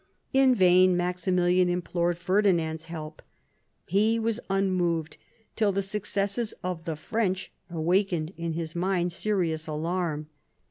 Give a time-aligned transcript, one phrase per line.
[0.33, 3.21] In vain Maximilian implored Ferdinand's help.
[3.85, 5.17] He was unmoved
[5.55, 10.25] till the successes of the French * awakened in his mind serious alarm.